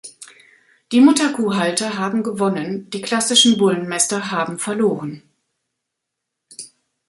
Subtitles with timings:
[0.91, 5.21] Die Mutterkuh-Halter haben gewonnen, die klassischen Bullenmäster haben verloren.